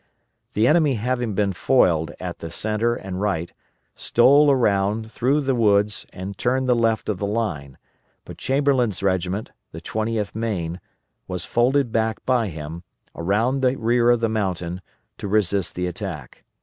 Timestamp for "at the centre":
2.19-2.95